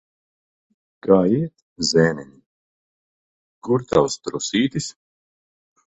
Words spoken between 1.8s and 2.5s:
zēniņ?